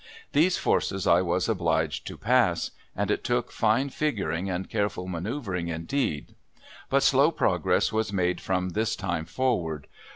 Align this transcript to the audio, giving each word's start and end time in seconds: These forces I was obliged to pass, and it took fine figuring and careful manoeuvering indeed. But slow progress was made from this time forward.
These 0.31 0.57
forces 0.57 1.05
I 1.05 1.21
was 1.21 1.47
obliged 1.47 2.07
to 2.07 2.17
pass, 2.17 2.71
and 2.95 3.11
it 3.11 3.23
took 3.23 3.51
fine 3.51 3.89
figuring 3.91 4.49
and 4.49 4.67
careful 4.67 5.07
manoeuvering 5.07 5.67
indeed. 5.67 6.33
But 6.89 7.03
slow 7.03 7.29
progress 7.29 7.91
was 7.93 8.11
made 8.11 8.41
from 8.41 8.69
this 8.69 8.95
time 8.95 9.25
forward. 9.25 9.85